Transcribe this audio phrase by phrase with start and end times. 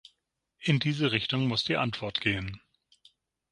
[0.57, 2.59] In diese Richtung muss die Antwort gehen.